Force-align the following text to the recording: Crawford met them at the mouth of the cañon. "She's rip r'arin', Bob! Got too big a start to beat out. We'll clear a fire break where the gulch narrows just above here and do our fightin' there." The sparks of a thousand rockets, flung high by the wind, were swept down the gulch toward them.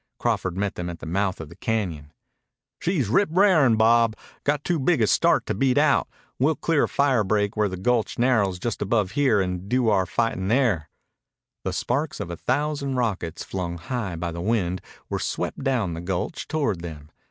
Crawford 0.17 0.57
met 0.57 0.73
them 0.73 0.89
at 0.89 0.97
the 0.97 1.05
mouth 1.05 1.39
of 1.39 1.49
the 1.49 1.55
cañon. 1.55 2.09
"She's 2.79 3.07
rip 3.07 3.29
r'arin', 3.31 3.77
Bob! 3.77 4.15
Got 4.43 4.63
too 4.63 4.79
big 4.79 4.99
a 4.99 5.05
start 5.05 5.45
to 5.45 5.53
beat 5.53 5.77
out. 5.77 6.07
We'll 6.39 6.55
clear 6.55 6.85
a 6.85 6.89
fire 6.89 7.23
break 7.23 7.55
where 7.55 7.69
the 7.69 7.77
gulch 7.77 8.17
narrows 8.17 8.57
just 8.57 8.81
above 8.81 9.11
here 9.11 9.39
and 9.39 9.69
do 9.69 9.89
our 9.89 10.07
fightin' 10.07 10.47
there." 10.47 10.89
The 11.63 11.71
sparks 11.71 12.19
of 12.19 12.31
a 12.31 12.35
thousand 12.35 12.95
rockets, 12.95 13.43
flung 13.43 13.77
high 13.77 14.15
by 14.15 14.31
the 14.31 14.41
wind, 14.41 14.81
were 15.07 15.19
swept 15.19 15.63
down 15.63 15.93
the 15.93 16.01
gulch 16.01 16.47
toward 16.47 16.81
them. 16.81 17.11